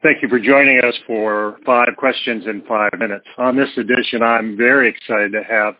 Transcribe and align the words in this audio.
Thank 0.00 0.22
you 0.22 0.28
for 0.28 0.38
joining 0.38 0.78
us 0.84 0.94
for 1.08 1.58
five 1.66 1.88
questions 1.96 2.44
in 2.46 2.62
five 2.68 2.92
minutes. 2.98 3.26
On 3.36 3.56
this 3.56 3.70
edition, 3.76 4.22
I'm 4.22 4.56
very 4.56 4.88
excited 4.88 5.32
to 5.32 5.42
have 5.42 5.74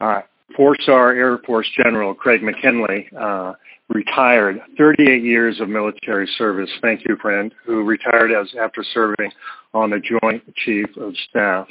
uh, 0.00 0.20
four-star 0.56 1.12
Air 1.14 1.38
Force 1.38 1.68
General 1.76 2.14
Craig 2.14 2.44
McKinley, 2.44 3.08
uh, 3.18 3.54
retired, 3.88 4.60
38 4.78 5.20
years 5.20 5.60
of 5.60 5.68
military 5.68 6.28
service. 6.38 6.70
Thank 6.80 7.00
you, 7.08 7.16
friend, 7.20 7.52
who 7.64 7.82
retired 7.82 8.30
as 8.30 8.54
after 8.60 8.84
serving 8.94 9.32
on 9.74 9.90
the 9.90 9.98
Joint 9.98 10.44
Chief 10.64 10.86
of 10.96 11.14
Staff. 11.28 11.66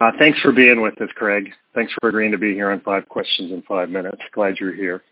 Uh, 0.00 0.12
thanks 0.20 0.38
for 0.40 0.52
being 0.52 0.80
with 0.80 1.00
us, 1.00 1.08
Craig. 1.16 1.50
Thanks 1.74 1.92
for 2.00 2.08
agreeing 2.08 2.32
to 2.32 2.38
be 2.38 2.54
here 2.54 2.70
on 2.70 2.80
Five 2.82 3.08
Questions 3.08 3.50
in 3.50 3.62
Five 3.62 3.90
Minutes. 3.90 4.22
Glad 4.32 4.58
you're 4.60 4.74
here. 4.74 5.02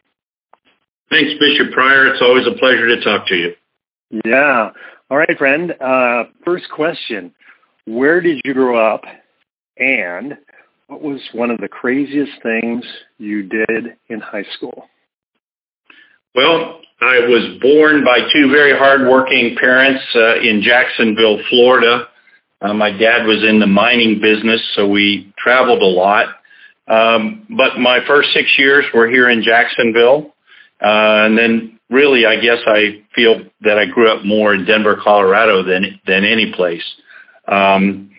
Thanks, 1.10 1.32
Bishop 1.40 1.72
Prior. 1.72 2.06
It's 2.06 2.22
always 2.22 2.46
a 2.46 2.56
pleasure 2.56 2.86
to 2.86 3.02
talk 3.02 3.26
to 3.26 3.34
you. 3.34 3.54
Yeah. 4.24 4.70
All 5.11 5.18
right, 5.18 5.36
friend. 5.36 5.75
Uh, 5.80 6.25
first 6.45 6.64
question. 6.75 7.32
Where 7.86 8.22
did 8.22 8.40
you 8.45 8.54
grow 8.54 8.95
up? 8.95 9.03
And 9.76 10.39
what 10.86 11.03
was 11.03 11.21
one 11.32 11.50
of 11.50 11.58
the 11.58 11.68
craziest 11.68 12.32
things 12.43 12.85
you 13.18 13.43
did 13.43 13.96
in 14.09 14.21
high 14.21 14.46
school? 14.57 14.89
Well, 16.35 16.81
I 17.03 17.18
was 17.21 17.59
born 17.61 18.03
by 18.03 18.21
two 18.32 18.50
very 18.50 18.76
hardworking 18.76 19.57
parents 19.61 20.03
uh, 20.14 20.40
in 20.40 20.62
Jacksonville, 20.62 21.39
Florida. 21.50 22.09
Uh, 22.62 22.73
my 22.73 22.90
dad 22.90 23.26
was 23.26 23.45
in 23.45 23.61
the 23.61 23.67
mining 23.67 24.21
business, 24.23 24.62
so 24.75 24.89
we 24.89 25.32
traveled 25.39 25.82
a 25.82 25.86
lot. 25.86 26.29
Um, 26.89 27.46
but 27.50 27.79
my 27.79 28.00
first 28.07 28.31
six 28.32 28.48
years 28.59 28.86
were 28.95 29.09
here 29.09 29.29
in 29.29 29.43
Jacksonville. 29.43 30.34
Uh, 30.81 31.26
and 31.26 31.36
then 31.36 31.79
really, 31.94 32.27
I 32.27 32.41
guess 32.41 32.58
I 32.66 33.05
feel 33.14 33.41
that 33.62 33.78
I 33.78 33.86
grew 33.86 34.11
up 34.11 34.25
more 34.25 34.53
in 34.55 34.64
Denver, 34.64 34.98
Colorado 35.03 35.62
than, 35.62 36.00
than 36.06 36.25
any 36.25 36.53
place. 36.53 36.84
Um, 37.47 38.11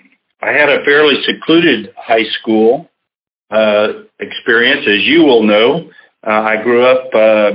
I 0.41 0.51
had 0.51 0.69
a 0.69 0.83
fairly 0.85 1.21
secluded 1.23 1.93
high 1.97 2.25
school 2.39 2.89
uh, 3.51 3.87
experience, 4.19 4.87
as 4.87 5.03
you 5.03 5.23
will 5.23 5.43
know. 5.43 5.89
Uh, 6.25 6.29
I 6.29 6.63
grew 6.63 6.83
up 6.85 7.13
uh, 7.13 7.51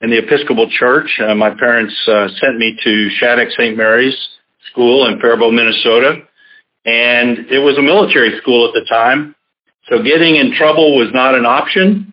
in 0.00 0.10
the 0.10 0.18
Episcopal 0.18 0.70
Church. 0.70 1.20
Uh, 1.20 1.34
my 1.34 1.50
parents 1.50 1.94
uh, 2.08 2.28
sent 2.40 2.58
me 2.58 2.78
to 2.84 3.10
Shattuck 3.18 3.50
St. 3.50 3.76
Mary's 3.76 4.16
School 4.70 5.06
in 5.06 5.20
Faribault, 5.20 5.52
Minnesota, 5.52 6.22
and 6.84 7.38
it 7.50 7.58
was 7.58 7.78
a 7.78 7.82
military 7.82 8.38
school 8.38 8.66
at 8.68 8.74
the 8.74 8.86
time. 8.88 9.34
So 9.88 10.02
getting 10.02 10.36
in 10.36 10.54
trouble 10.54 10.96
was 10.96 11.08
not 11.12 11.34
an 11.34 11.46
option. 11.46 12.12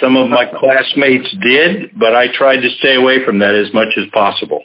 Some 0.00 0.16
of 0.16 0.28
my 0.28 0.46
classmates 0.46 1.34
did, 1.42 1.98
but 1.98 2.14
I 2.14 2.26
tried 2.32 2.60
to 2.60 2.70
stay 2.78 2.96
away 2.96 3.24
from 3.24 3.38
that 3.38 3.54
as 3.54 3.72
much 3.72 3.88
as 3.96 4.04
possible. 4.12 4.64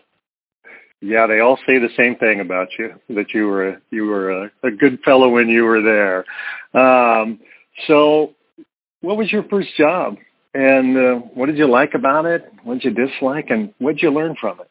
Yeah, 1.02 1.28
they 1.28 1.40
all 1.40 1.58
say 1.66 1.80
the 1.80 1.90
same 1.96 2.16
thing 2.16 2.42
about 2.42 2.68
you 2.78 2.94
that 3.10 3.34
you 3.34 3.48
were 3.48 3.70
a, 3.70 3.82
you 3.90 4.06
were 4.06 4.32
a, 4.32 4.52
a 4.64 4.72
good 4.72 5.00
fellow 5.06 5.30
when 5.30 5.48
you 5.48 5.64
were 5.64 5.82
there. 5.82 6.26
Um, 6.74 7.40
so, 7.88 8.34
what 9.02 9.16
was 9.16 9.32
your 9.32 9.44
first 9.44 9.70
job, 9.78 10.18
and 10.54 10.98
uh, 10.98 11.16
what 11.34 11.46
did 11.46 11.58
you 11.58 11.70
like 11.70 11.94
about 11.94 12.26
it? 12.26 12.52
What 12.64 12.82
did 12.82 12.84
you 12.86 13.08
dislike, 13.08 13.50
and 13.50 13.74
what 13.78 13.94
did 13.96 14.02
you 14.02 14.12
learn 14.12 14.36
from 14.40 14.60
it? 14.60 14.70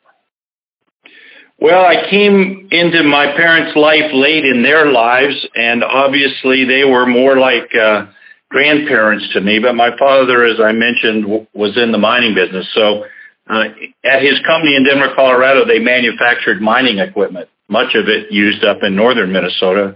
Well, 1.60 1.84
I 1.84 2.08
came 2.10 2.68
into 2.70 3.02
my 3.02 3.32
parents' 3.34 3.76
life 3.76 4.12
late 4.12 4.44
in 4.44 4.62
their 4.62 4.92
lives, 4.92 5.34
and 5.56 5.82
obviously 5.82 6.64
they 6.64 6.84
were 6.84 7.06
more 7.06 7.38
like 7.38 7.74
uh, 7.74 8.06
grandparents 8.50 9.28
to 9.34 9.40
me. 9.40 9.58
But 9.58 9.74
my 9.74 9.96
father, 9.98 10.44
as 10.44 10.58
I 10.60 10.72
mentioned, 10.72 11.22
w- 11.24 11.46
was 11.54 11.76
in 11.76 11.92
the 11.92 11.98
mining 11.98 12.34
business, 12.34 12.68
so 12.74 13.04
uh, 13.48 13.64
at 14.04 14.22
his 14.22 14.38
company 14.46 14.76
in 14.76 14.84
Denver, 14.84 15.14
Colorado, 15.14 15.64
they 15.64 15.78
manufactured 15.78 16.60
mining 16.60 16.98
equipment, 16.98 17.48
much 17.68 17.94
of 17.94 18.08
it 18.08 18.30
used 18.30 18.64
up 18.64 18.82
in 18.82 18.94
northern 18.94 19.32
Minnesota 19.32 19.94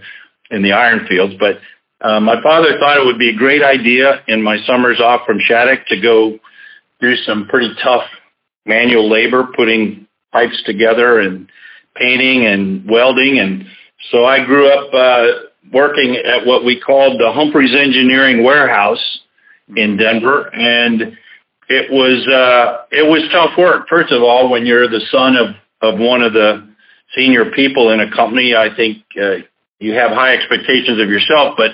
in 0.49 0.63
the 0.63 0.71
iron 0.71 1.05
fields. 1.07 1.35
But 1.39 1.57
uh, 2.01 2.19
my 2.19 2.41
father 2.41 2.77
thought 2.79 2.97
it 2.97 3.05
would 3.05 3.19
be 3.19 3.29
a 3.29 3.37
great 3.37 3.63
idea 3.63 4.23
in 4.27 4.41
my 4.41 4.57
summers 4.65 4.99
off 4.99 5.21
from 5.25 5.39
Shattuck 5.39 5.87
to 5.87 6.01
go 6.01 6.39
do 6.99 7.15
some 7.15 7.47
pretty 7.47 7.73
tough 7.83 8.03
manual 8.65 9.09
labor, 9.09 9.47
putting 9.55 10.07
pipes 10.31 10.61
together 10.65 11.19
and 11.19 11.49
painting 11.95 12.45
and 12.45 12.89
welding. 12.89 13.39
And 13.39 13.65
so 14.11 14.25
I 14.25 14.43
grew 14.43 14.67
up 14.67 14.93
uh, 14.93 15.47
working 15.73 16.15
at 16.15 16.45
what 16.45 16.63
we 16.63 16.79
called 16.79 17.19
the 17.19 17.31
Humphreys 17.31 17.75
Engineering 17.75 18.43
Warehouse 18.43 19.19
in 19.75 19.97
Denver. 19.97 20.53
And 20.53 21.17
it 21.69 21.91
was 21.91 22.27
uh, 22.27 22.85
it 22.91 23.03
was 23.03 23.27
tough 23.31 23.57
work. 23.57 23.87
First 23.89 24.11
of 24.11 24.21
all, 24.21 24.49
when 24.49 24.65
you're 24.65 24.87
the 24.87 25.01
son 25.11 25.35
of 25.35 25.55
of 25.81 25.99
one 25.99 26.21
of 26.21 26.33
the 26.33 26.67
senior 27.15 27.51
people 27.51 27.91
in 27.91 27.99
a 27.99 28.13
company, 28.13 28.55
I 28.55 28.75
think 28.75 29.03
uh, 29.21 29.43
you 29.79 29.93
have 29.93 30.11
high 30.11 30.35
expectations 30.35 31.01
of 31.01 31.09
yourself, 31.09 31.55
but 31.57 31.71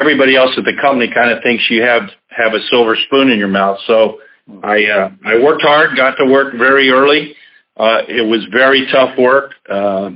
everybody 0.00 0.36
else 0.36 0.50
at 0.56 0.64
the 0.64 0.76
company 0.80 1.12
kind 1.12 1.30
of 1.30 1.42
thinks 1.42 1.64
you 1.70 1.82
have 1.82 2.10
have 2.28 2.54
a 2.54 2.60
silver 2.70 2.96
spoon 3.06 3.30
in 3.30 3.38
your 3.38 3.48
mouth. 3.48 3.78
So 3.86 4.18
I 4.62 4.84
uh, 4.84 5.10
I 5.24 5.42
worked 5.42 5.62
hard, 5.62 5.96
got 5.96 6.16
to 6.16 6.26
work 6.26 6.54
very 6.54 6.90
early. 6.90 7.34
Uh, 7.76 8.02
it 8.06 8.26
was 8.26 8.44
very 8.52 8.86
tough 8.92 9.16
work. 9.18 9.52
Uh, 9.68 10.10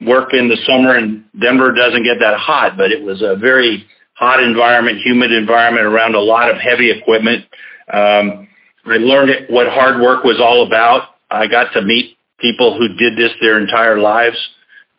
work 0.00 0.32
in 0.32 0.48
the 0.48 0.56
summer 0.66 0.96
in 0.96 1.24
Denver 1.40 1.72
doesn't 1.72 2.04
get 2.04 2.18
that 2.20 2.38
hot, 2.38 2.76
but 2.76 2.92
it 2.92 3.02
was 3.02 3.22
a 3.22 3.36
very 3.36 3.86
hot 4.14 4.42
environment, 4.42 4.98
humid 4.98 5.32
environment 5.32 5.86
around 5.86 6.14
a 6.14 6.20
lot 6.20 6.50
of 6.50 6.56
heavy 6.60 6.90
equipment. 6.90 7.44
Um, 7.92 8.48
I 8.86 8.96
learned 8.96 9.46
what 9.48 9.68
hard 9.68 10.00
work 10.00 10.24
was 10.24 10.40
all 10.40 10.66
about. 10.66 11.10
I 11.30 11.46
got 11.46 11.72
to 11.74 11.82
meet 11.82 12.16
people 12.38 12.78
who 12.78 12.88
did 12.96 13.16
this 13.16 13.32
their 13.40 13.60
entire 13.60 13.98
lives, 13.98 14.36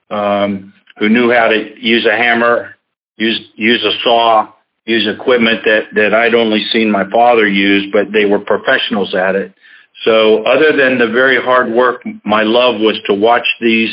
um, 0.10 0.74
who 0.98 1.10
knew 1.10 1.32
how 1.32 1.48
to 1.48 1.74
use 1.80 2.06
a 2.06 2.16
hammer, 2.16 2.76
use 3.18 3.40
use 3.56 3.84
a 3.84 3.92
saw, 4.04 4.54
use 4.86 5.08
equipment 5.08 5.62
that 5.66 5.88
that 5.96 6.14
I'd 6.14 6.36
only 6.36 6.66
seen 6.72 6.92
my 6.92 7.10
father 7.10 7.48
use, 7.48 7.90
but 7.92 8.12
they 8.12 8.26
were 8.26 8.40
professionals 8.40 9.16
at 9.16 9.36
it. 9.36 9.54
So 10.04 10.44
other 10.44 10.76
than 10.76 10.98
the 10.98 11.08
very 11.08 11.42
hard 11.42 11.72
work, 11.72 12.04
my 12.24 12.44
love 12.44 12.80
was 12.80 13.00
to 13.08 13.14
watch 13.14 13.46
these 13.60 13.92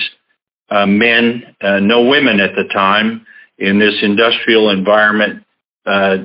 uh, 0.71 0.87
men, 0.87 1.54
uh, 1.60 1.81
no 1.81 2.03
women 2.04 2.41
at 2.41 2.54
the 2.54 2.65
time, 2.72 3.27
in 3.59 3.78
this 3.78 3.94
industrial 4.03 4.71
environment 4.71 5.44
uh, 5.87 6.19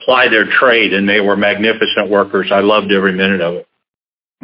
ply 0.00 0.28
their 0.28 0.46
trade, 0.46 0.92
and 0.92 1.08
they 1.08 1.20
were 1.20 1.36
magnificent 1.36 2.08
workers. 2.08 2.50
I 2.52 2.60
loved 2.60 2.90
every 2.92 3.12
minute 3.12 3.40
of 3.40 3.54
it. 3.54 3.68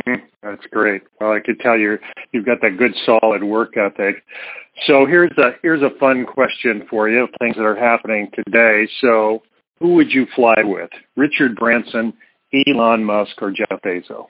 Mm-hmm. 0.06 0.25
That's 0.43 0.66
great. 0.71 1.03
Well, 1.21 1.32
I 1.32 1.41
could 1.41 1.59
tell 1.60 1.77
you 1.77 1.98
you've 2.32 2.47
got 2.47 2.60
that 2.62 2.78
good, 2.78 2.94
solid 3.04 3.43
work 3.43 3.77
ethic. 3.77 4.22
So 4.87 5.06
here's 5.06 5.32
a 5.37 5.53
here's 5.62 5.82
a 5.82 5.91
fun 5.98 6.25
question 6.25 6.87
for 6.88 7.09
you. 7.09 7.27
Things 7.41 7.56
that 7.56 7.65
are 7.65 7.77
happening 7.77 8.31
today. 8.32 8.88
So 9.00 9.43
who 9.81 9.94
would 9.94 10.12
you 10.12 10.27
fly 10.37 10.62
with? 10.62 10.91
Richard 11.16 11.56
Branson, 11.56 12.12
Elon 12.53 13.04
Musk, 13.04 13.43
or 13.43 13.50
Jeff 13.50 13.81
Bezos? 13.84 14.27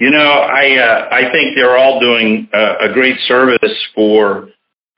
You 0.00 0.10
know, 0.10 0.18
I 0.18 0.78
uh, 0.78 1.08
I 1.12 1.30
think 1.30 1.54
they're 1.54 1.76
all 1.76 2.00
doing 2.00 2.48
a, 2.54 2.88
a 2.88 2.92
great 2.94 3.18
service 3.28 3.86
for 3.94 4.48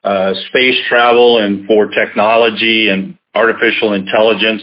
uh, 0.04 0.32
space 0.48 0.76
travel 0.88 1.38
and 1.38 1.66
for 1.66 1.88
technology 1.88 2.88
and 2.88 3.18
artificial 3.34 3.94
intelligence. 3.94 4.62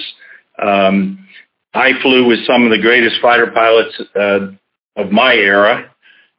Um, 0.58 1.28
I 1.74 1.92
flew 2.02 2.26
with 2.26 2.46
some 2.48 2.64
of 2.64 2.72
the 2.72 2.78
greatest 2.78 3.18
fighter 3.22 3.52
pilots 3.52 4.02
uh, 4.16 4.52
of 4.96 5.12
my 5.12 5.34
era, 5.34 5.92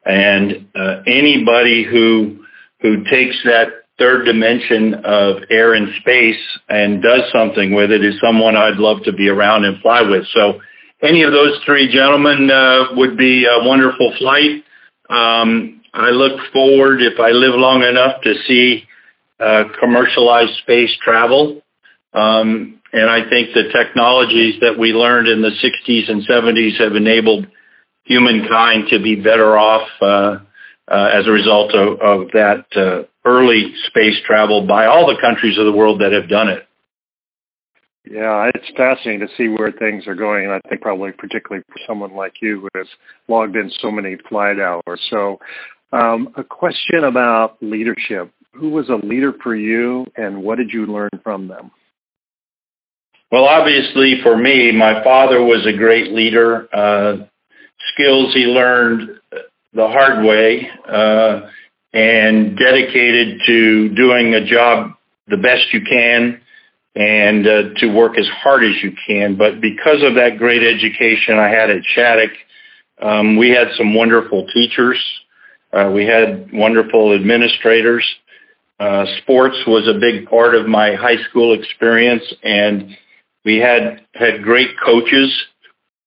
and 0.06 0.66
uh, 0.74 1.02
anybody 1.06 1.84
who 1.84 2.46
who 2.80 3.04
takes 3.04 3.36
that 3.44 3.68
third 3.98 4.24
dimension 4.24 4.94
of 5.04 5.42
air 5.50 5.74
and 5.74 5.92
space 6.00 6.40
and 6.70 7.02
does 7.02 7.30
something 7.30 7.74
with 7.74 7.90
it 7.90 8.02
is 8.02 8.18
someone 8.18 8.56
I'd 8.56 8.78
love 8.78 9.02
to 9.04 9.12
be 9.12 9.28
around 9.28 9.66
and 9.66 9.78
fly 9.82 10.00
with. 10.00 10.24
So 10.32 10.62
any 11.02 11.22
of 11.22 11.32
those 11.32 11.60
three 11.64 11.92
gentlemen 11.92 12.50
uh, 12.50 12.94
would 12.96 13.16
be 13.16 13.46
a 13.46 13.66
wonderful 13.66 14.14
flight. 14.18 14.64
Um, 15.08 15.80
I 15.92 16.10
look 16.10 16.40
forward, 16.52 17.02
if 17.02 17.18
I 17.18 17.30
live 17.30 17.54
long 17.54 17.82
enough, 17.82 18.22
to 18.22 18.34
see 18.46 18.84
uh, 19.40 19.64
commercialized 19.80 20.56
space 20.58 20.96
travel. 21.02 21.62
Um, 22.12 22.80
and 22.92 23.08
I 23.08 23.28
think 23.28 23.54
the 23.54 23.70
technologies 23.72 24.60
that 24.60 24.78
we 24.78 24.92
learned 24.92 25.28
in 25.28 25.42
the 25.42 25.50
60s 25.50 26.10
and 26.10 26.26
70s 26.26 26.80
have 26.80 26.94
enabled 26.94 27.46
humankind 28.04 28.88
to 28.90 29.00
be 29.00 29.14
better 29.16 29.56
off 29.56 29.88
uh, 30.02 30.38
uh, 30.88 31.10
as 31.12 31.26
a 31.26 31.30
result 31.30 31.72
of, 31.74 32.00
of 32.00 32.30
that 32.32 32.66
uh, 32.76 33.06
early 33.24 33.72
space 33.86 34.16
travel 34.26 34.66
by 34.66 34.86
all 34.86 35.06
the 35.06 35.20
countries 35.20 35.58
of 35.58 35.64
the 35.64 35.72
world 35.72 36.00
that 36.00 36.12
have 36.12 36.28
done 36.28 36.48
it. 36.48 36.66
Yeah, 38.04 38.50
it's 38.54 38.70
fascinating 38.76 39.26
to 39.26 39.34
see 39.36 39.48
where 39.48 39.72
things 39.72 40.06
are 40.06 40.14
going, 40.14 40.44
and 40.44 40.52
I 40.52 40.60
think 40.68 40.80
probably 40.80 41.12
particularly 41.12 41.62
for 41.68 41.78
someone 41.86 42.14
like 42.14 42.34
you 42.40 42.60
who 42.60 42.68
has 42.78 42.86
logged 43.28 43.56
in 43.56 43.70
so 43.80 43.90
many 43.90 44.16
flight 44.28 44.58
hours. 44.58 45.00
So, 45.10 45.38
um, 45.92 46.32
a 46.36 46.44
question 46.44 47.04
about 47.04 47.58
leadership. 47.60 48.30
Who 48.52 48.70
was 48.70 48.88
a 48.88 48.94
leader 48.94 49.34
for 49.42 49.54
you, 49.54 50.06
and 50.16 50.42
what 50.42 50.56
did 50.56 50.72
you 50.72 50.86
learn 50.86 51.10
from 51.22 51.46
them? 51.46 51.70
Well, 53.30 53.44
obviously 53.44 54.20
for 54.22 54.36
me, 54.36 54.72
my 54.72 55.04
father 55.04 55.42
was 55.42 55.66
a 55.66 55.76
great 55.76 56.12
leader. 56.12 56.68
Uh, 56.74 57.26
skills 57.92 58.34
he 58.34 58.40
learned 58.40 59.20
the 59.72 59.86
hard 59.86 60.24
way. 60.24 60.68
Uh, 60.88 61.42
and 61.92 62.56
dedicated 62.56 63.40
to 63.46 63.88
doing 63.90 64.34
a 64.34 64.44
job 64.44 64.92
the 65.26 65.36
best 65.36 65.72
you 65.72 65.80
can 65.80 66.39
and 66.94 67.46
uh, 67.46 67.62
to 67.76 67.86
work 67.86 68.18
as 68.18 68.28
hard 68.28 68.64
as 68.64 68.82
you 68.82 68.92
can. 69.06 69.36
But 69.36 69.60
because 69.60 70.02
of 70.02 70.14
that 70.16 70.38
great 70.38 70.62
education 70.62 71.38
I 71.38 71.48
had 71.48 71.70
at 71.70 71.84
Shattuck, 71.84 72.32
um, 73.00 73.36
we 73.36 73.50
had 73.50 73.68
some 73.76 73.94
wonderful 73.94 74.46
teachers. 74.52 74.98
Uh, 75.72 75.90
we 75.94 76.04
had 76.04 76.50
wonderful 76.52 77.14
administrators. 77.14 78.04
Uh, 78.78 79.04
sports 79.18 79.56
was 79.66 79.86
a 79.86 79.98
big 79.98 80.28
part 80.28 80.54
of 80.54 80.66
my 80.66 80.94
high 80.94 81.22
school 81.28 81.58
experience, 81.58 82.24
and 82.42 82.96
we 83.44 83.58
had 83.58 84.00
had 84.14 84.42
great 84.42 84.70
coaches. 84.84 85.30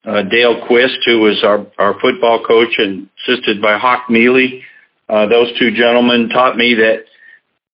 Uh, 0.05 0.23
Dale 0.23 0.65
Quist, 0.67 0.97
who 1.05 1.21
was 1.21 1.43
our, 1.43 1.65
our 1.77 1.97
football 2.01 2.43
coach, 2.43 2.75
and 2.77 3.07
assisted 3.25 3.61
by 3.61 3.77
Hawk 3.77 4.09
Neely. 4.09 4.63
Uh, 5.07 5.27
those 5.27 5.47
two 5.57 5.71
gentlemen 5.71 6.29
taught 6.29 6.57
me 6.57 6.73
that 6.73 7.05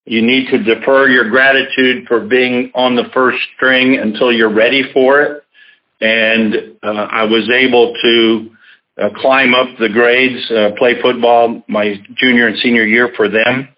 you 0.09 0.23
need 0.23 0.49
to 0.49 0.57
defer 0.57 1.07
your 1.07 1.29
gratitude 1.29 2.07
for 2.07 2.19
being 2.19 2.71
on 2.73 2.95
the 2.95 3.03
first 3.13 3.37
string 3.55 3.95
until 3.95 4.33
you're 4.33 4.51
ready 4.51 4.91
for 4.91 5.21
it. 5.21 5.43
And 6.01 6.55
uh, 6.81 7.07
I 7.11 7.25
was 7.25 7.47
able 7.47 7.93
to 8.01 8.49
uh, 8.99 9.09
climb 9.17 9.53
up 9.53 9.67
the 9.77 9.87
grades, 9.87 10.49
uh, 10.49 10.71
play 10.79 10.99
football 10.99 11.61
my 11.67 11.93
junior 12.15 12.47
and 12.47 12.57
senior 12.57 12.85
year 12.85 13.13
for 13.15 13.29
them. 13.29 13.69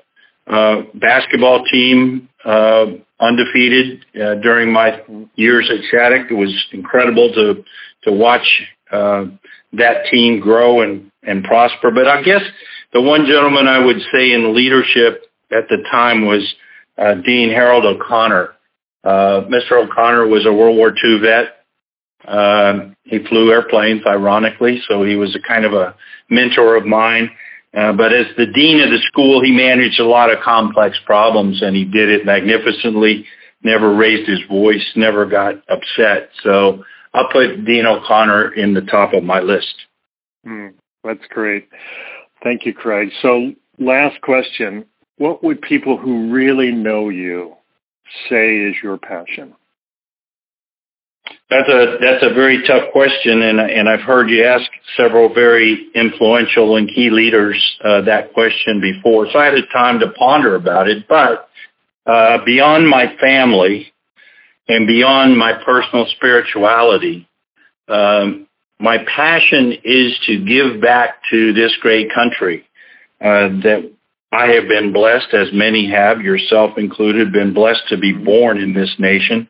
Uh, 0.47 0.83
basketball 0.93 1.65
team, 1.65 2.29
uh, 2.45 2.85
undefeated 3.19 4.05
uh, 4.15 4.35
during 4.35 4.71
my 4.71 5.01
years 5.35 5.69
at 5.69 5.83
Shattuck. 5.91 6.31
It 6.31 6.35
was 6.35 6.53
incredible 6.71 7.33
to 7.33 7.63
to 8.03 8.11
watch 8.13 8.63
uh, 8.89 9.25
that 9.73 10.05
team 10.09 10.39
grow 10.39 10.79
and 10.79 11.11
and 11.23 11.43
prosper. 11.43 11.91
But 11.91 12.07
I 12.07 12.23
guess 12.23 12.41
the 12.93 13.01
one 13.01 13.25
gentleman 13.25 13.67
I 13.67 13.85
would 13.85 13.99
say 14.13 14.31
in 14.31 14.55
leadership 14.55 15.25
at 15.51 15.67
the 15.69 15.83
time 15.89 16.25
was 16.25 16.53
uh, 16.97 17.15
Dean 17.15 17.49
Harold 17.49 17.85
O'Connor. 17.85 18.49
Uh, 19.03 19.41
Mr. 19.49 19.83
O'Connor 19.83 20.27
was 20.27 20.45
a 20.45 20.53
World 20.53 20.77
War 20.77 20.89
II 20.89 21.19
vet. 21.19 21.65
Uh, 22.27 22.91
he 23.03 23.19
flew 23.25 23.51
airplanes, 23.51 24.03
ironically, 24.05 24.81
so 24.87 25.03
he 25.03 25.15
was 25.15 25.35
a 25.35 25.47
kind 25.47 25.65
of 25.65 25.73
a 25.73 25.95
mentor 26.29 26.75
of 26.75 26.85
mine. 26.85 27.31
Uh, 27.75 27.93
but 27.93 28.13
as 28.13 28.27
the 28.37 28.45
dean 28.45 28.81
of 28.81 28.89
the 28.89 28.99
school, 29.07 29.41
he 29.43 29.51
managed 29.51 29.99
a 29.99 30.05
lot 30.05 30.31
of 30.31 30.43
complex 30.43 30.97
problems, 31.05 31.61
and 31.61 31.75
he 31.75 31.85
did 31.85 32.09
it 32.09 32.25
magnificently. 32.25 33.25
Never 33.63 33.95
raised 33.95 34.29
his 34.29 34.41
voice, 34.49 34.85
never 34.95 35.25
got 35.25 35.55
upset. 35.69 36.29
So 36.43 36.83
I'll 37.13 37.29
put 37.31 37.65
Dean 37.65 37.85
O'Connor 37.85 38.53
in 38.53 38.73
the 38.73 38.81
top 38.81 39.13
of 39.13 39.23
my 39.23 39.39
list. 39.39 39.73
Mm, 40.45 40.73
that's 41.03 41.25
great. 41.29 41.69
Thank 42.43 42.65
you, 42.65 42.73
Craig. 42.73 43.09
So 43.21 43.53
last 43.77 44.19
question 44.21 44.85
what 45.21 45.43
would 45.43 45.61
people 45.61 45.97
who 45.97 46.33
really 46.33 46.71
know 46.71 47.09
you 47.09 47.53
say 48.27 48.57
is 48.57 48.75
your 48.81 48.97
passion? 48.97 49.53
That's 51.47 51.69
a 51.69 51.97
that's 52.01 52.23
a 52.23 52.33
very 52.33 52.63
tough 52.65 52.91
question, 52.91 53.43
and 53.43 53.59
and 53.59 53.87
I've 53.87 54.01
heard 54.01 54.31
you 54.31 54.43
ask 54.43 54.65
several 54.97 55.31
very 55.31 55.89
influential 55.93 56.75
and 56.75 56.87
key 56.87 57.11
leaders 57.11 57.55
uh, 57.83 58.01
that 58.01 58.33
question 58.33 58.81
before. 58.81 59.27
So 59.31 59.37
I 59.37 59.45
had 59.45 59.55
time 59.71 59.99
to 59.99 60.09
ponder 60.17 60.55
about 60.55 60.89
it. 60.89 61.07
But 61.07 61.49
uh, 62.07 62.43
beyond 62.43 62.89
my 62.89 63.15
family 63.21 63.93
and 64.67 64.87
beyond 64.87 65.37
my 65.37 65.53
personal 65.63 66.07
spirituality, 66.15 67.27
um, 67.87 68.47
my 68.79 68.97
passion 69.15 69.73
is 69.83 70.17
to 70.25 70.43
give 70.43 70.81
back 70.81 71.21
to 71.29 71.53
this 71.53 71.77
great 71.79 72.11
country 72.11 72.65
uh, 73.21 73.49
that 73.61 73.91
I 74.31 74.47
have 74.53 74.67
been 74.67 74.93
blessed, 74.93 75.33
as 75.33 75.49
many 75.51 75.89
have, 75.89 76.21
yourself 76.21 76.77
included, 76.77 77.33
been 77.33 77.53
blessed 77.53 77.83
to 77.89 77.97
be 77.97 78.13
born 78.13 78.59
in 78.59 78.73
this 78.73 78.95
nation, 78.97 79.49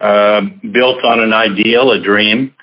uh, 0.00 0.40
built 0.72 1.04
on 1.04 1.20
an 1.20 1.32
ideal, 1.32 1.92
a 1.92 2.02
dream, 2.02 2.54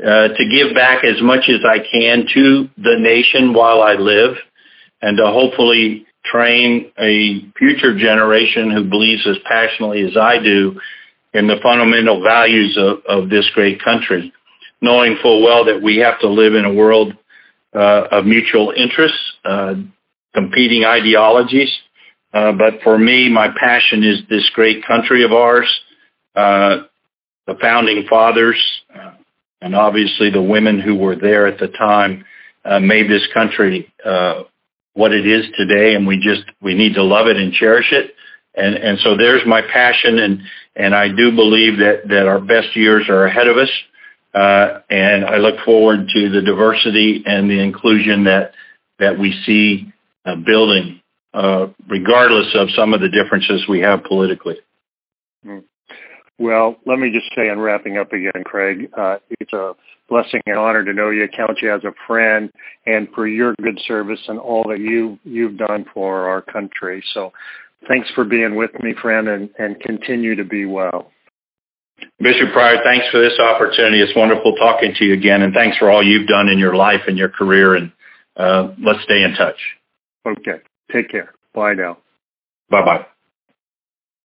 uh, 0.00 0.28
to 0.28 0.48
give 0.50 0.74
back 0.74 1.04
as 1.04 1.20
much 1.20 1.50
as 1.50 1.60
I 1.62 1.78
can 1.78 2.26
to 2.32 2.70
the 2.78 2.96
nation 2.98 3.52
while 3.52 3.82
I 3.82 3.94
live, 3.94 4.36
and 5.02 5.18
to 5.18 5.26
hopefully 5.26 6.06
train 6.24 6.90
a 6.98 7.42
future 7.58 7.98
generation 7.98 8.70
who 8.70 8.84
believes 8.84 9.26
as 9.26 9.36
passionately 9.44 10.02
as 10.06 10.16
I 10.16 10.42
do 10.42 10.80
in 11.34 11.46
the 11.46 11.56
fundamental 11.62 12.22
values 12.22 12.78
of, 12.78 13.04
of 13.06 13.28
this 13.28 13.48
great 13.54 13.82
country, 13.82 14.32
knowing 14.80 15.18
full 15.20 15.42
well 15.42 15.66
that 15.66 15.82
we 15.82 15.98
have 15.98 16.18
to 16.20 16.28
live 16.28 16.54
in 16.54 16.64
a 16.64 16.72
world 16.72 17.14
uh, 17.74 18.08
of 18.10 18.24
mutual 18.24 18.72
interests, 18.74 19.18
uh, 19.44 19.74
competing 20.34 20.84
ideologies. 20.84 21.70
Uh, 22.32 22.52
but 22.52 22.74
for 22.82 22.98
me, 22.98 23.28
my 23.28 23.48
passion 23.58 24.04
is 24.04 24.20
this 24.28 24.48
great 24.54 24.86
country 24.86 25.24
of 25.24 25.32
ours, 25.32 25.68
uh, 26.36 26.78
the 27.46 27.56
founding 27.60 28.06
fathers, 28.08 28.56
uh, 28.94 29.12
and 29.60 29.74
obviously 29.74 30.30
the 30.30 30.42
women 30.42 30.80
who 30.80 30.94
were 30.94 31.16
there 31.16 31.46
at 31.46 31.58
the 31.58 31.68
time 31.68 32.24
uh, 32.64 32.78
made 32.78 33.10
this 33.10 33.26
country 33.34 33.92
uh, 34.04 34.44
what 34.94 35.12
it 35.12 35.26
is 35.26 35.46
today, 35.56 35.94
and 35.94 36.06
we 36.06 36.18
just 36.18 36.42
we 36.62 36.74
need 36.74 36.94
to 36.94 37.02
love 37.02 37.26
it 37.26 37.36
and 37.36 37.52
cherish 37.52 37.92
it. 37.92 38.14
And 38.54 38.74
and 38.76 38.98
so 39.00 39.16
there's 39.16 39.42
my 39.46 39.62
passion, 39.62 40.18
and 40.18 40.42
and 40.76 40.94
I 40.94 41.08
do 41.08 41.32
believe 41.34 41.78
that 41.78 42.08
that 42.08 42.26
our 42.28 42.40
best 42.40 42.76
years 42.76 43.08
are 43.08 43.26
ahead 43.26 43.48
of 43.48 43.56
us. 43.56 43.70
Uh, 44.32 44.80
and 44.88 45.24
I 45.24 45.38
look 45.38 45.64
forward 45.64 46.08
to 46.14 46.28
the 46.28 46.42
diversity 46.42 47.24
and 47.26 47.50
the 47.50 47.60
inclusion 47.60 48.24
that 48.24 48.52
that 48.98 49.18
we 49.18 49.32
see 49.44 49.92
uh, 50.24 50.36
building, 50.36 51.00
uh, 51.34 51.68
regardless 51.88 52.48
of 52.54 52.68
some 52.76 52.94
of 52.94 53.00
the 53.00 53.08
differences 53.08 53.66
we 53.68 53.80
have 53.80 54.04
politically. 54.04 54.56
Hmm. 55.44 55.58
Well, 56.38 56.76
let 56.86 56.98
me 56.98 57.12
just 57.12 57.30
say 57.36 57.50
in 57.50 57.60
wrapping 57.60 57.98
up 57.98 58.12
again, 58.12 58.44
Craig, 58.44 58.90
uh, 58.96 59.18
it's 59.40 59.52
a 59.52 59.74
blessing 60.08 60.40
and 60.46 60.56
honor 60.56 60.82
to 60.84 60.92
know 60.94 61.10
you, 61.10 61.28
count 61.28 61.58
you 61.60 61.72
as 61.72 61.84
a 61.84 61.92
friend, 62.06 62.50
and 62.86 63.08
for 63.14 63.26
your 63.26 63.54
good 63.60 63.78
service 63.86 64.20
and 64.26 64.38
all 64.38 64.64
that 64.70 64.80
you 64.80 65.18
you've 65.22 65.58
done 65.58 65.84
for 65.92 66.30
our 66.30 66.40
country. 66.40 67.04
So, 67.12 67.32
thanks 67.88 68.10
for 68.14 68.24
being 68.24 68.56
with 68.56 68.70
me, 68.82 68.94
friend, 69.00 69.28
and, 69.28 69.50
and 69.58 69.78
continue 69.80 70.34
to 70.36 70.44
be 70.44 70.64
well. 70.64 71.10
Bishop 72.18 72.52
Prior, 72.52 72.78
thanks 72.82 73.06
for 73.10 73.20
this 73.20 73.38
opportunity. 73.38 74.00
It's 74.00 74.16
wonderful 74.16 74.54
talking 74.56 74.94
to 74.96 75.04
you 75.04 75.12
again, 75.12 75.42
and 75.42 75.52
thanks 75.52 75.76
for 75.76 75.90
all 75.90 76.02
you've 76.02 76.26
done 76.26 76.48
in 76.48 76.58
your 76.58 76.74
life 76.74 77.02
and 77.06 77.18
your 77.18 77.28
career. 77.28 77.74
And 77.74 77.92
uh, 78.36 78.72
let's 78.78 79.02
stay 79.04 79.22
in 79.22 79.34
touch. 79.34 79.58
Okay. 80.26 80.60
Take 80.92 81.10
care. 81.10 81.32
Bye 81.54 81.74
now. 81.74 81.98
Bye 82.70 82.84
bye. 82.84 83.06